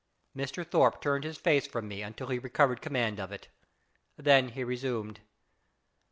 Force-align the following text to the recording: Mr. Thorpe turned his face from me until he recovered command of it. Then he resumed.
Mr. 0.35 0.65
Thorpe 0.67 0.99
turned 0.99 1.23
his 1.23 1.37
face 1.37 1.67
from 1.67 1.87
me 1.87 2.01
until 2.01 2.25
he 2.29 2.39
recovered 2.39 2.81
command 2.81 3.19
of 3.19 3.31
it. 3.31 3.49
Then 4.17 4.49
he 4.49 4.63
resumed. 4.63 5.19